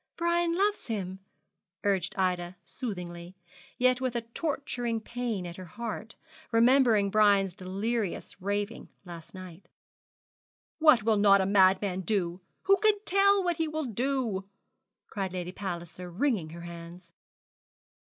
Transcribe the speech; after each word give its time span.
Brian 0.17 0.57
loves 0.57 0.87
him,' 0.87 1.19
urged 1.83 2.15
Ida 2.17 2.55
soothingly, 2.63 3.37
yet 3.77 4.01
with 4.01 4.15
a 4.15 4.21
torturing 4.21 4.99
pain 4.99 5.45
at 5.45 5.57
her 5.57 5.65
heart, 5.65 6.15
remembering 6.51 7.11
Brian's 7.11 7.53
delirious 7.53 8.41
raving 8.41 8.89
last 9.05 9.35
night. 9.35 9.67
'What 10.79 11.03
will 11.03 11.17
not 11.17 11.39
a 11.39 11.45
madman 11.45 12.01
do? 12.01 12.41
Who 12.63 12.77
can 12.77 12.97
tell 13.05 13.43
what 13.43 13.57
he 13.57 13.67
will 13.67 13.85
do?' 13.85 14.49
cried 15.05 15.33
Lady 15.33 15.51
Palliser, 15.51 16.09
wringing 16.09 16.49
her 16.49 16.61
hands. 16.61 17.11